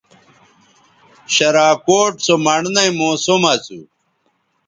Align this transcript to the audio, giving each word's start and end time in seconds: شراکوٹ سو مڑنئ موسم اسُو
شراکوٹ 1.33 2.13
سو 2.25 2.33
مڑنئ 2.45 2.89
موسم 2.99 3.41
اسُو 3.53 3.79